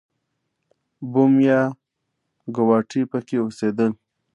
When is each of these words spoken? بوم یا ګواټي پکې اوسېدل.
بوم 1.11 1.33
یا 1.49 1.61
ګواټي 2.55 3.01
پکې 3.11 3.37
اوسېدل. 3.41 3.91